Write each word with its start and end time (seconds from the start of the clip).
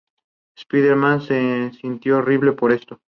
Spider-Man 0.57 1.21
se 1.21 1.73
sintió 1.73 2.17
horrible 2.17 2.53
por 2.53 2.71
esto. 2.71 3.01